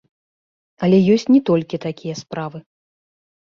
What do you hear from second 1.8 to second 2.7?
такія справы.